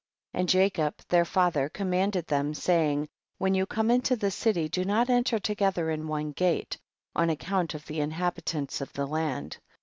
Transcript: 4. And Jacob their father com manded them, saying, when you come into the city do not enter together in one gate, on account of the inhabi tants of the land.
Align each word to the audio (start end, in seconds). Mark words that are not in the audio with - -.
4. 0.31 0.39
And 0.39 0.49
Jacob 0.49 0.95
their 1.09 1.25
father 1.25 1.69
com 1.69 1.91
manded 1.91 2.25
them, 2.25 2.55
saying, 2.55 3.07
when 3.37 3.53
you 3.53 3.67
come 3.67 3.91
into 3.91 4.15
the 4.15 4.31
city 4.31 4.67
do 4.67 4.83
not 4.83 5.11
enter 5.11 5.37
together 5.37 5.91
in 5.91 6.07
one 6.07 6.31
gate, 6.31 6.79
on 7.15 7.29
account 7.29 7.75
of 7.75 7.85
the 7.85 7.99
inhabi 7.99 8.41
tants 8.43 8.81
of 8.81 8.91
the 8.93 9.05
land. 9.05 9.59